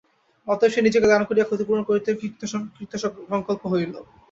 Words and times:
অতএব 0.47 0.71
সে 0.73 0.81
নিজেকে 0.81 1.07
দান 1.09 1.21
করিয়া 1.25 1.47
ক্ষতিপূরণ 1.47 1.83
করিতে 1.85 2.09
কৃতসঙ্কল্প 2.75 3.63
হইল। 3.71 3.93